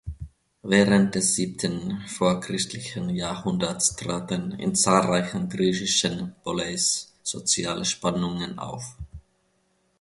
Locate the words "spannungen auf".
7.85-8.95